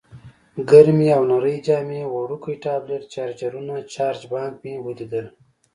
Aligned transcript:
ګرمې 0.69 1.09
او 1.17 1.23
نرۍ 1.29 1.57
جامې، 1.65 2.01
وړوکی 2.13 2.55
ټابلیټ، 2.63 3.03
چارجرونه، 3.13 3.75
چارج 3.93 4.21
بانک 4.31 4.55
مې 4.63 4.73
ولیدل. 4.85 5.27